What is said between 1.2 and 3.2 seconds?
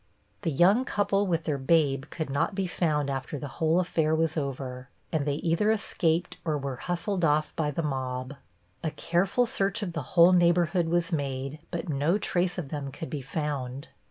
with their babe could not be found